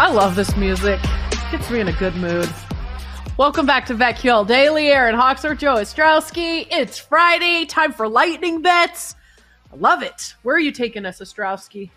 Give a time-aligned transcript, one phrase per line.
[0.00, 0.98] I love this music.
[1.50, 2.48] Gets me in a good mood.
[3.36, 4.86] Welcome back to BetQL Daily.
[4.86, 6.66] Aaron Hawksworth, Joe Ostrowski.
[6.70, 7.66] It's Friday.
[7.66, 9.14] Time for lightning bets.
[9.70, 10.36] I love it.
[10.42, 11.90] Where are you taking us, Ostrowski?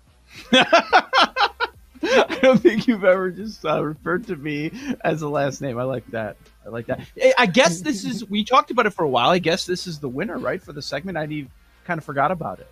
[0.50, 4.70] I don't think you've ever just uh, referred to me
[5.04, 5.78] as a last name.
[5.78, 6.38] I like that.
[6.64, 7.00] I like that.
[7.36, 8.26] I- guess this is.
[8.26, 9.28] We talked about it for a while.
[9.28, 11.18] I guess this is the winner, right, for the segment.
[11.18, 11.26] I
[11.84, 12.70] kind of forgot about it.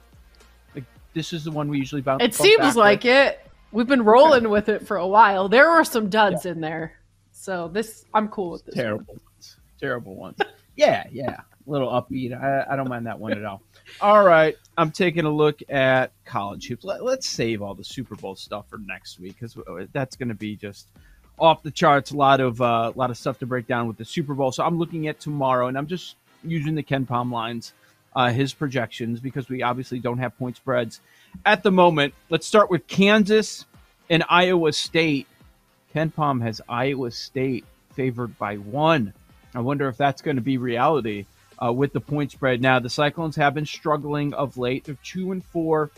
[0.74, 2.22] Like this is the one we usually bounce.
[2.22, 3.44] It seems like it.
[3.74, 5.48] We've been rolling with it for a while.
[5.48, 6.92] There were some duds in there.
[7.32, 8.76] So this I'm cool with this.
[8.76, 8.84] one.
[8.84, 9.56] terrible ones.
[9.80, 10.38] Terrible ones.
[10.76, 11.40] yeah, yeah.
[11.66, 12.32] A little upbeat.
[12.40, 13.62] I, I don't mind that one at all.
[14.00, 16.84] All right, I'm taking a look at college hoops.
[16.84, 19.58] Let, let's save all the Super Bowl stuff for next week because
[19.92, 20.86] that's going to be just
[21.38, 22.12] off the charts.
[22.12, 24.52] A lot of uh, a lot of stuff to break down with the Super Bowl.
[24.52, 26.14] So I'm looking at tomorrow, and I'm just
[26.44, 27.72] using the KenPom lines,
[28.14, 31.00] uh, his projections because we obviously don't have point spreads
[31.44, 32.14] at the moment.
[32.30, 33.64] Let's start with Kansas
[34.10, 35.26] and Iowa State.
[35.94, 37.64] KenPom has Iowa State
[37.94, 39.12] favored by one.
[39.54, 41.26] I wonder if that's going to be reality
[41.62, 42.60] uh, with the point spread.
[42.60, 44.84] Now, the Cyclones have been struggling of late.
[44.84, 45.90] They're two and four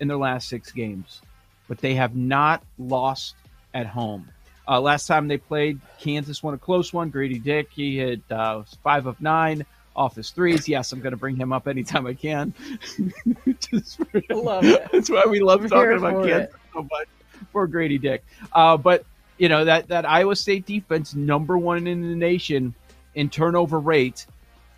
[0.00, 1.22] in their last six games,
[1.68, 3.36] but they have not lost
[3.72, 4.28] at home.
[4.66, 7.10] Uh, last time they played, Kansas won a close one.
[7.10, 9.64] Grady Dick, he had uh, five of nine
[9.96, 10.68] off his threes.
[10.68, 12.52] Yes, I'm going to bring him up anytime I can.
[13.70, 14.86] Just for- Love it.
[14.92, 16.52] That's why we love talking about for it.
[16.72, 17.08] so much.
[17.52, 18.24] Poor Grady Dick.
[18.52, 19.04] Uh, but
[19.38, 22.74] you know that that Iowa State defense, number one in the nation
[23.14, 24.26] in turnover rate.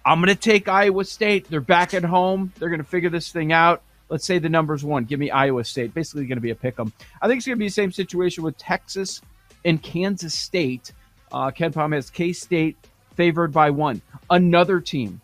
[0.05, 1.49] I'm going to take Iowa State.
[1.51, 2.53] They're back at home.
[2.59, 3.83] They're going to figure this thing out.
[4.09, 5.05] Let's say the number's one.
[5.05, 5.95] Give me Iowa State.
[5.95, 6.93] Basically, going to be a pick 'em.
[7.21, 9.21] I think it's going to be the same situation with Texas
[9.65, 10.93] and Kansas State.
[11.33, 12.77] Uh, KenPom has K State
[13.17, 14.03] favored by one.
[14.31, 15.21] Another team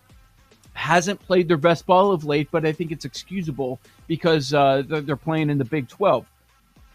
[0.75, 5.17] hasn't played their best ball of late, but I think it's excusable because uh, they're,
[5.17, 6.27] playing in the Big 12.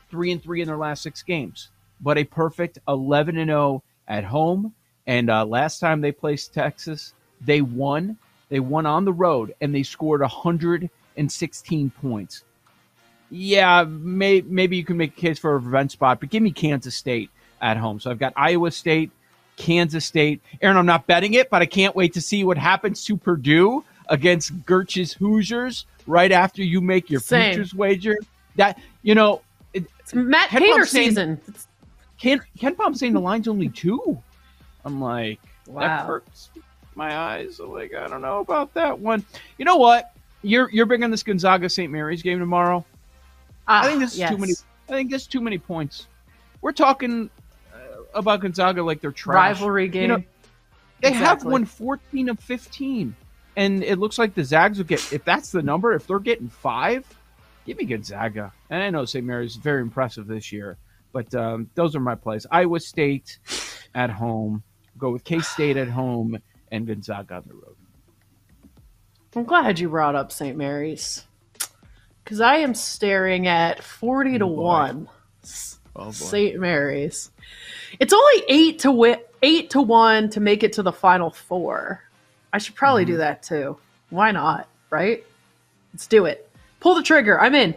[0.10, 1.70] Three and three in their last six games,
[2.02, 4.74] but a perfect 11 and 0 at home.
[5.06, 8.18] And uh, last time they placed Texas, they won.
[8.50, 12.44] They won on the road and they scored 116 points.
[13.30, 16.52] Yeah, may, maybe you can make a case for a revenge spot, but give me
[16.52, 17.30] Kansas State
[17.62, 18.00] at home.
[18.00, 19.12] So I've got Iowa State,
[19.58, 20.42] Kansas State.
[20.62, 23.84] Aaron, I'm not betting it, but I can't wait to see what happens to Purdue
[24.10, 27.54] against Gertch's Hoosiers right after you make your Same.
[27.56, 28.16] futures wager.
[28.56, 29.42] That you know,
[29.74, 31.42] it, It's Matt Ken Painter Palm's saying- season.
[32.20, 34.18] Ken KenPom saying the line's only two.
[34.86, 35.40] I'm like,
[35.76, 36.50] that hurts
[36.96, 37.60] my eyes.
[37.60, 39.24] I'm like, I don't know about that one.
[39.60, 40.14] You know what?
[40.42, 41.92] You're you're big on this Gonzaga St.
[41.92, 42.84] Mary's game tomorrow.
[43.68, 44.54] I think this is Ah, too many.
[44.90, 46.08] I think this is too many points.
[46.62, 47.30] We're talking
[48.18, 49.56] about Gonzaga like they're trash.
[49.60, 50.02] rivalry game.
[50.04, 50.24] You know,
[51.02, 53.16] they have won 14 of 15,
[53.56, 55.14] and it looks like the Zags will get.
[55.14, 57.06] If that's the number, if they're getting five,
[57.66, 58.52] give me Gonzaga.
[58.70, 59.26] And I know St.
[59.26, 60.78] Mary's is very impressive this year,
[61.14, 62.46] but um, those are my plays.
[62.52, 63.40] Iowa State
[63.94, 64.64] at home.
[64.98, 66.38] Go with K State at home
[66.72, 67.76] and Gonzaga on the road.
[69.36, 70.58] I'm glad you brought up St.
[70.58, 71.24] Mary's
[72.24, 74.56] because I am staring at 40 to Oh, boy.
[74.56, 75.10] 1
[75.98, 76.12] Oh.
[76.12, 76.60] St.
[76.60, 77.32] Mary's.
[78.00, 82.02] It's only 8 to win 8 to 1 to make it to the final 4.
[82.54, 83.12] I should probably Mm-hmm.
[83.14, 83.78] do that too.
[84.10, 85.24] Why not, right?
[85.94, 86.50] Let's do it.
[86.80, 87.40] Pull the trigger.
[87.40, 87.76] I'm in.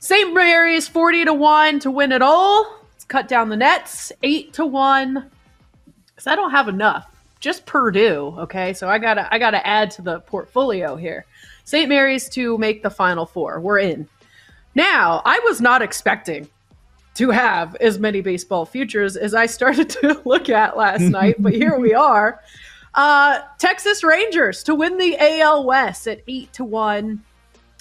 [0.00, 0.32] St.
[0.34, 2.80] Mary's 40 to 1 to win it all.
[2.92, 4.10] Let's cut down the nets.
[4.22, 5.30] 8 to 1
[6.16, 7.06] cuz I don't have enough.
[7.40, 8.72] Just Purdue, okay?
[8.72, 11.24] So I got to I got to add to the portfolio here.
[11.64, 11.88] St.
[11.88, 13.60] Mary's to make the final 4.
[13.60, 14.08] We're in.
[14.74, 16.48] Now, I was not expecting
[17.14, 21.52] to have as many baseball futures as I started to look at last night, but
[21.52, 22.40] here we are.
[22.94, 27.22] Uh, Texas Rangers to win the AL West at eight to one.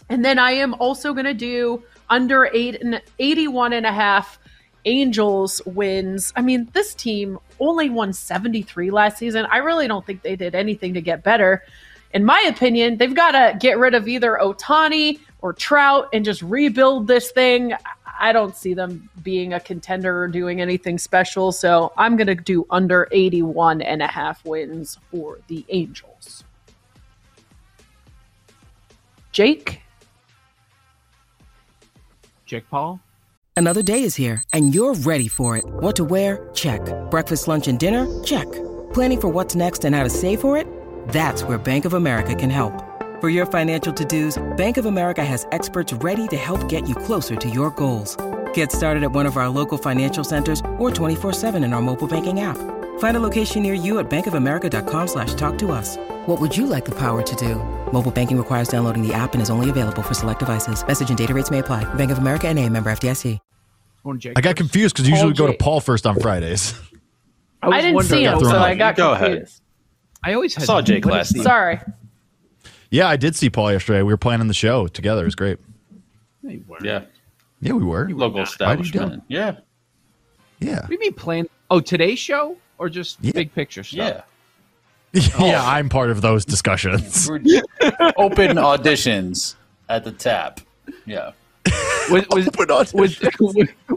[0.09, 4.39] And then I am also going to do under eight and 81 and a half
[4.85, 6.33] Angels wins.
[6.35, 9.45] I mean, this team only won 73 last season.
[9.51, 11.63] I really don't think they did anything to get better.
[12.13, 16.41] In my opinion, they've got to get rid of either Ohtani or Trout and just
[16.41, 17.73] rebuild this thing.
[18.21, 21.51] I don't see them being a contender or doing anything special.
[21.51, 26.43] So I'm going to do under 81 and a half wins for the Angels.
[29.31, 29.81] Jake?
[32.45, 32.99] Jake Paul?
[33.55, 35.65] Another day is here, and you're ready for it.
[35.65, 36.49] What to wear?
[36.53, 36.81] Check.
[37.09, 38.05] Breakfast, lunch, and dinner?
[38.23, 38.51] Check.
[38.93, 40.67] Planning for what's next and how to save for it?
[41.09, 42.90] That's where Bank of America can help.
[43.21, 47.35] For your financial to-dos, Bank of America has experts ready to help get you closer
[47.35, 48.17] to your goals.
[48.55, 52.39] Get started at one of our local financial centers or 24-7 in our mobile banking
[52.39, 52.57] app.
[52.97, 55.97] Find a location near you at bankofamerica.com slash talk to us.
[56.25, 57.55] What would you like the power to do?
[57.93, 60.85] Mobile banking requires downloading the app and is only available for select devices.
[60.87, 61.83] Message and data rates may apply.
[61.93, 63.37] Bank of America and a member FDIC.
[64.35, 66.73] I got confused because usually we go to Paul first on Fridays.
[67.61, 68.57] I, was didn't see wondering- him, so.
[68.57, 69.47] I got Go ahead.
[70.23, 71.43] I always had saw Jake last night.
[71.43, 71.79] Sorry.
[72.91, 74.03] Yeah, I did see Paul yesterday.
[74.03, 75.21] We were planning the show together.
[75.21, 75.57] It was great.
[76.43, 76.59] No.
[76.83, 77.03] Yeah,
[77.61, 78.09] Yeah, we were.
[78.09, 79.23] local Why establishment.
[79.27, 79.57] Yeah,
[80.59, 80.81] Yeah.
[80.81, 81.47] What do you mean playing?
[81.69, 83.31] Oh, today's show or just Yeah.
[83.33, 84.23] big picture stuff?
[85.13, 85.19] yeah.
[85.39, 85.65] yeah, oh.
[85.67, 87.29] I'm part of those discussions.
[88.17, 89.55] Open auditions
[89.89, 90.59] at the tap.
[91.05, 91.31] Yeah.
[92.09, 92.99] Was was, Open audition.
[92.99, 93.19] was,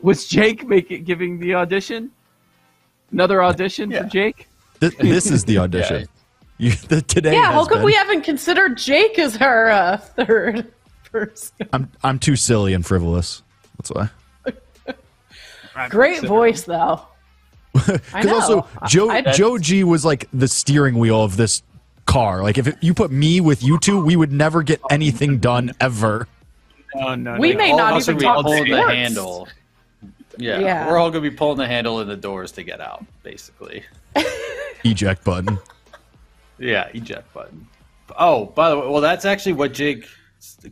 [0.02, 2.10] was Jake making giving the audition?
[3.12, 4.02] Another audition Yeah.
[4.04, 4.48] for Jake?
[4.80, 6.06] Th- this is the audition.
[6.58, 7.32] You, the, today.
[7.34, 7.86] Yeah, how come been.
[7.86, 10.72] we haven't considered Jake as our uh, third
[11.12, 11.56] person?
[11.72, 13.42] I'm I'm too silly and frivolous.
[13.78, 14.10] That's why.
[15.88, 17.00] Great voice, though.
[17.74, 17.80] I
[18.22, 21.62] Because also Joe I- Joe G was like the steering wheel of this
[22.06, 22.42] car.
[22.42, 25.72] Like if it, you put me with you two, we would never get anything done
[25.80, 26.28] ever.
[26.94, 27.36] No, no.
[27.38, 27.58] We no.
[27.58, 29.48] may All not of us even are gonna talk be pulling the handle.
[30.38, 30.88] Yeah, Yeah.
[30.88, 33.82] we're all gonna be pulling the handle in the doors to get out, basically.
[34.84, 35.58] Eject button.
[36.58, 37.66] Yeah, eject button.
[38.18, 40.06] Oh, by the way, well, that's actually what Jake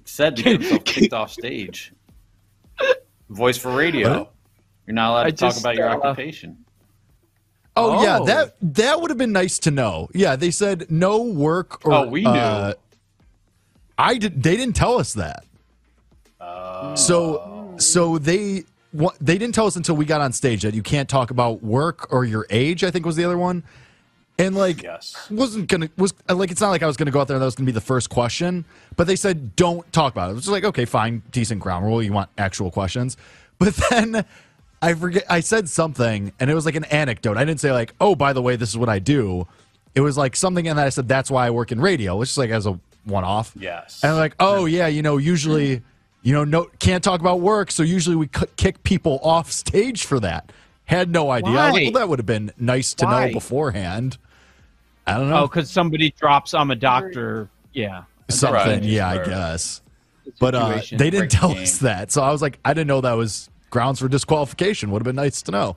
[0.04, 1.92] said to get himself kicked off stage.
[3.30, 4.18] Voice for radio.
[4.20, 4.32] What?
[4.86, 6.58] You're not allowed to I talk just, about your uh, occupation.
[7.76, 8.26] Oh, yeah, Oh.
[8.26, 10.08] that that would have been nice to know.
[10.12, 12.28] Yeah, they said no work or Oh, we knew.
[12.28, 12.74] uh,
[13.96, 15.44] I did they didn't tell us that.
[16.40, 20.74] Uh, So so they what they didn't tell us until we got on stage that
[20.74, 23.62] you can't talk about work or your age, I think was the other one.
[24.38, 25.14] And like Yes.
[25.30, 27.42] wasn't gonna was uh, like it's not like I was gonna go out there and
[27.42, 28.64] that was gonna be the first question,
[28.96, 30.32] but they said don't talk about it.
[30.32, 32.02] It was like, okay, fine, decent ground rule.
[32.02, 33.16] You want actual questions.
[33.58, 34.24] But then
[34.80, 37.36] I forget I said something and it was like an anecdote.
[37.36, 39.46] I didn't say like, oh, by the way, this is what I do.
[39.94, 42.30] It was like something and then I said that's why I work in radio, which
[42.30, 43.52] is like as a one off.
[43.56, 44.00] Yes.
[44.02, 45.82] And like, oh yeah, you know, usually,
[46.22, 50.18] you know, no, can't talk about work, so usually we kick people off stage for
[50.20, 50.50] that.
[50.92, 51.52] Had no idea.
[51.52, 53.26] Like, well, that would have been nice to Why?
[53.28, 54.18] know beforehand.
[55.06, 55.44] I don't know.
[55.44, 56.52] Oh, because somebody drops.
[56.52, 57.48] I'm a doctor.
[57.72, 58.04] Yeah.
[58.28, 58.84] something.
[58.84, 59.80] Yeah, I guess.
[60.38, 63.00] But uh, they didn't tell the us that, so I was like, I didn't know
[63.00, 64.90] that was grounds for disqualification.
[64.90, 65.76] Would have been nice to know.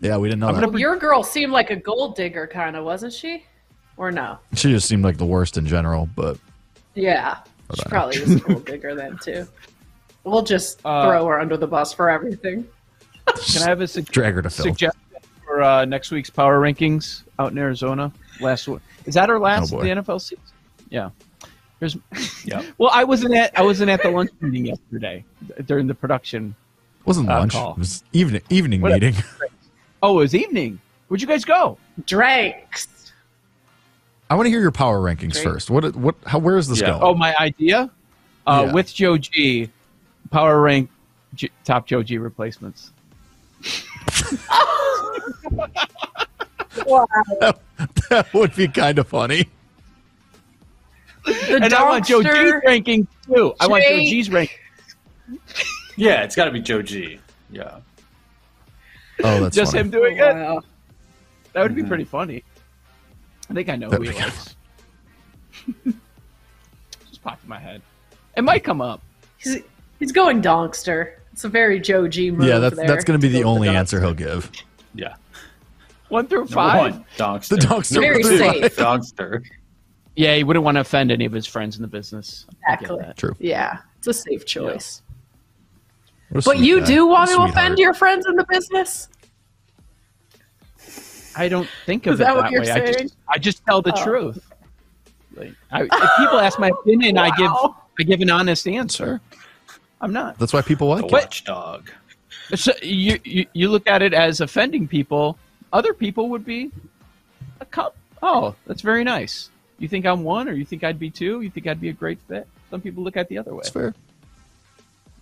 [0.00, 0.78] Yeah, we didn't know that.
[0.78, 3.44] Your girl seemed like a gold digger, kind of, wasn't she?
[3.98, 4.38] Or no?
[4.54, 6.38] She just seemed like the worst in general, but
[6.94, 7.38] Yeah,
[7.74, 9.46] she probably was a gold digger then too.
[10.24, 12.66] We'll just Uh, throw her under the bus for everything.
[13.52, 14.64] Can I have a su- drag her to Phil.
[14.66, 15.00] suggestion
[15.44, 18.12] for uh, next week's power rankings out in Arizona?
[18.40, 20.42] Last one is that our last Oh, of the NFL season?
[20.90, 21.10] Yeah.
[21.80, 21.96] Here's,
[22.44, 22.64] Yep.
[22.78, 25.24] well, I wasn't at I wasn't at the lunch meeting yesterday
[25.66, 26.54] during the production.
[27.00, 27.52] It wasn't Uh, lunch.
[27.52, 27.72] call.
[27.72, 29.06] It was evening evening Whatever.
[29.06, 29.22] meeting.
[30.02, 30.80] Oh, it was evening.
[31.08, 31.78] Where'd you guys go?
[32.06, 33.12] Drakes.
[34.30, 35.44] I want to hear your power rankings Great.
[35.44, 35.70] first.
[35.70, 36.88] What what how where is this Yeah.
[36.90, 37.02] going?
[37.02, 37.90] Oh, my idea.
[38.46, 38.72] Uh, Yeah.
[38.72, 39.70] With Joe G,
[40.30, 40.90] power rank
[41.34, 42.92] G, top Joe G replacements.
[48.08, 49.48] that would be kind of funny.
[51.24, 53.54] The and I want Joe G's Dogster- ranking too.
[53.60, 54.08] I want Joe Jake.
[54.08, 54.60] G's rank.
[55.96, 57.18] Yeah, it's got to be Joe G.
[57.50, 57.80] Yeah.
[59.24, 59.82] Oh, that's Just funny.
[59.82, 60.34] him doing oh, it.
[60.34, 60.62] Wow.
[61.52, 61.88] That would be mm-hmm.
[61.88, 62.44] pretty funny.
[63.50, 64.56] I think I know That'd who he be likes.
[67.08, 67.82] Just popped in my head.
[68.36, 69.02] It might come up.
[69.38, 69.58] He's,
[69.98, 71.14] he's going Donkster.
[71.38, 72.48] It's a very Joe G move.
[72.48, 73.74] Yeah, that's there that's going to be the only Donkster.
[73.76, 74.50] answer he'll give.
[74.92, 75.14] Yeah.
[76.08, 76.92] One through Number five.
[76.94, 77.48] one, Donkster.
[77.50, 78.74] The Donkster Very safe.
[78.76, 79.44] Donkster.
[80.16, 82.44] Yeah, he wouldn't want to offend any of his friends in the business.
[82.68, 83.04] Exactly.
[83.16, 83.36] True.
[83.38, 85.02] Yeah, it's a safe choice.
[86.30, 86.86] What a But you guy.
[86.86, 89.08] do want What a to offend your friends in the business?
[91.36, 92.70] I don't think of Is it that what that you're way.
[92.72, 94.02] I just I just tell the Oh.
[94.04, 94.44] truth.
[95.36, 97.52] Like, I, if people ask my opinion, I give
[98.00, 99.20] I give an honest answer.
[100.00, 100.38] I'm not.
[100.38, 101.12] That's why people The like it.
[101.12, 101.90] watchdog.
[102.54, 105.36] So you, you you look at it as offending people.
[105.72, 106.70] Other people would be
[107.60, 107.96] a cup.
[108.22, 109.50] Oh, that's very nice.
[109.78, 111.40] You think I'm one, or you think I'd be two?
[111.42, 112.46] You think I'd be a great fit?
[112.70, 113.58] Some people look at it the other way.
[113.62, 113.94] That's fair.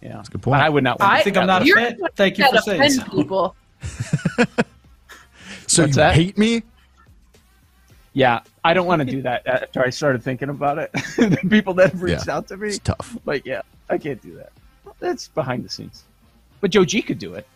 [0.03, 0.61] Yeah, that's a good point.
[0.63, 1.01] I would not.
[1.01, 1.97] Want I to think I'm not a you're fit?
[1.97, 3.05] the one Thank you that for saying offend so.
[3.11, 3.57] people.
[5.69, 6.15] So What's you that?
[6.15, 6.63] hate me?
[8.13, 10.93] Yeah, I don't want to do that after I started thinking about it.
[11.17, 13.17] the people that have reached Yeah, out to me, It's tough.
[13.27, 14.53] like, yeah, I can't do that.
[15.01, 16.05] That's behind the scenes.
[16.61, 17.47] But Joe G could do it.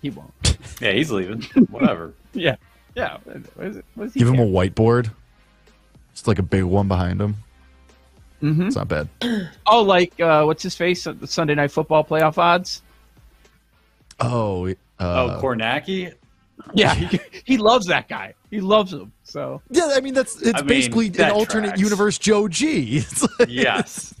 [0.00, 0.32] He won't.
[0.80, 1.42] Yeah, he's leaving.
[1.70, 2.12] Whatever.
[2.34, 2.56] Yeah,
[2.94, 3.18] yeah.
[3.24, 3.84] What is it?
[3.94, 5.10] What is he Give him a whiteboard.
[6.12, 7.36] It's like a big one behind him.
[8.42, 8.66] Mm-hmm.
[8.66, 9.08] It's not bad.
[9.66, 11.04] Oh, like uh, what's his face?
[11.04, 12.82] The Sunday Night Football playoff odds.
[14.20, 16.12] Oh, uh, oh, Kornacki?
[16.74, 18.34] Yeah, he, he loves that guy.
[18.50, 19.12] He loves him.
[19.24, 19.92] So yeah.
[19.94, 21.80] I mean, that's it's I mean, basically an that alternate tracks.
[21.80, 22.98] universe Joe G.
[22.98, 24.14] It's like, Yes.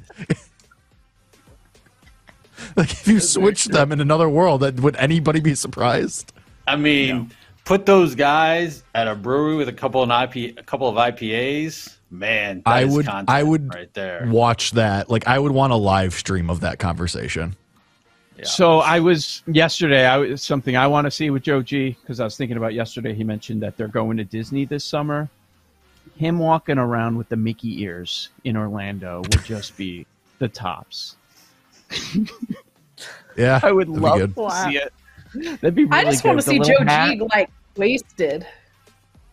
[2.76, 6.32] like if you switch them in another world, that would anybody be surprised?
[6.66, 7.30] I mean,
[7.64, 11.96] put those guys at a brewery with a couple of IP, a couple of IPAs.
[12.10, 14.26] Man, that I would, content I would right there.
[14.26, 15.08] watch that.
[15.08, 17.56] Like, I would want a live stream of that conversation.
[18.36, 18.44] Yeah.
[18.44, 20.04] So I was yesterday.
[20.04, 22.74] I was something I want to see with Joe G because I was thinking about
[22.74, 23.14] yesterday.
[23.14, 25.30] He mentioned that they're going to Disney this summer.
[26.16, 30.06] Him walking around with the Mickey ears in Orlando would just be
[30.38, 31.16] the tops.
[33.36, 34.92] Yeah, I would love to see it.
[35.60, 35.84] That'd be.
[35.84, 36.28] Really I just good.
[36.28, 37.12] want to The see little Joe hat.
[37.14, 38.46] G like wasted.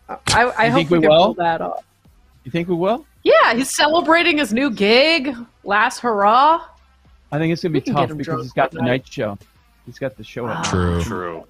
[0.08, 0.16] I,
[0.56, 1.24] I hope think we we can will?
[1.26, 1.84] pull that off.
[2.44, 3.06] You think we will?
[3.22, 5.36] Yeah, he's celebrating his new gig.
[5.62, 6.62] Last hurrah!
[7.30, 8.86] I think it's gonna be can tough because he's got the night.
[8.86, 9.38] night show.
[9.86, 10.48] He's got the show.
[10.48, 10.62] at Wow.
[10.62, 11.02] True.
[11.02, 11.46] True.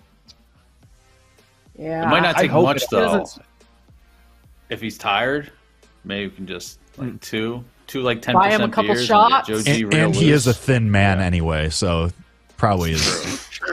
[1.78, 3.18] Yeah, It might not take much though.
[3.20, 3.44] doesn't-
[4.68, 5.50] If he's tired,
[6.04, 7.20] maybe we can just like Mm.
[7.20, 9.48] two, two like ten Buy him a couple beers shots.
[9.48, 12.10] and get And, and he is a thin man anyway, so
[12.60, 13.48] probably is.
[13.62, 13.72] I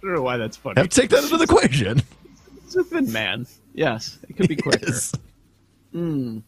[0.00, 0.74] don't know why that's funny.
[0.76, 2.00] Have to take that into the equation.
[2.64, 3.48] It's a thin man.
[3.74, 4.86] Yes, it could be quicker.
[4.86, 5.12] Yes.
[5.90, 6.38] Hmm.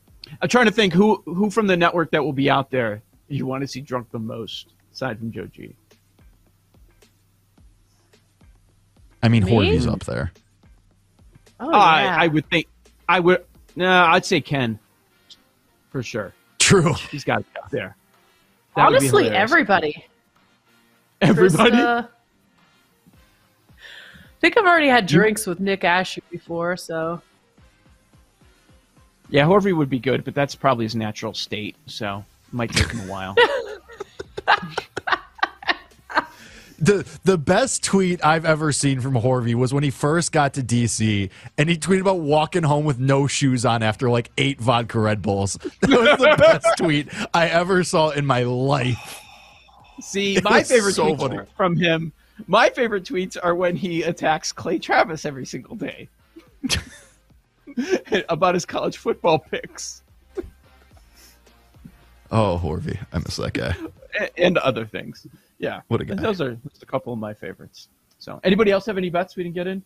[0.40, 3.44] I'm trying to think who who from the network that will be out there you
[3.44, 5.74] want to see drunk the most, aside from Joe G.
[9.22, 9.50] I mean, Me?
[9.50, 10.32] Horvy's up there.
[11.58, 12.16] Oh, I yeah.
[12.20, 12.68] I would think
[13.08, 13.44] I would.
[13.74, 14.78] No, I'd say Ken
[15.90, 16.32] for sure.
[16.58, 16.94] True.
[17.10, 17.96] He's got to be up there.
[18.76, 20.04] That Honestly, everybody.
[21.20, 21.70] Everybody.
[21.72, 22.06] Krista- uh,
[23.72, 27.20] I think I've already had drinks with Nick Ashew before, so
[29.30, 32.90] Yeah, Horvey would be good, but that's probably his natural state, so it might take
[32.90, 33.34] him a while.
[36.78, 40.62] The the best tweet I've ever seen from Horvey was when he first got to
[40.62, 45.00] DC and he tweeted about walking home with no shoes on after like eight vodka
[45.00, 45.56] Red Bulls.
[45.80, 49.22] That was the best tweet I ever saw in my life.
[50.00, 51.38] See, my favorite so tweets funny.
[51.56, 52.12] from him.
[52.46, 56.08] My favorite tweets are when he attacks Clay Travis every single day
[58.28, 60.02] about his college football picks
[62.30, 62.98] Oh, Horvey.
[63.12, 63.74] I miss that guy.
[64.20, 65.26] a- and other things.
[65.58, 66.16] Yeah, What a guy.
[66.16, 67.88] Those are just a couple of my favorites.
[68.18, 69.82] So, anybody else have any bets we didn't get in?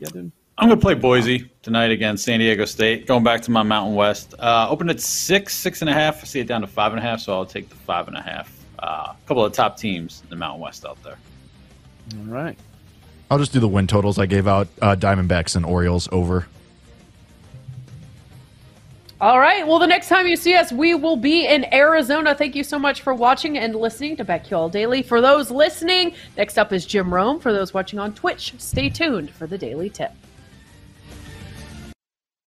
[0.00, 0.32] Get in.
[0.58, 3.06] I'm gonna play Boise tonight against San Diego State.
[3.06, 4.34] Going back to my Mountain West.
[4.38, 6.22] Uh, open at six, six and a half.
[6.22, 8.16] I see it down to five and a half, so I'll take the five and
[8.16, 8.52] a half.
[8.82, 11.16] Uh, a couple of top teams in the Mountain West out there.
[12.18, 12.58] All right.
[13.30, 14.68] I'll just do the win totals I gave out.
[14.80, 16.46] Uh, Diamondbacks and Orioles over.
[19.20, 19.64] All right.
[19.64, 22.34] Well, the next time you see us, we will be in Arizona.
[22.34, 25.00] Thank you so much for watching and listening to BetQL Daily.
[25.00, 27.38] For those listening, next up is Jim Rome.
[27.38, 30.10] For those watching on Twitch, stay tuned for the Daily Tip.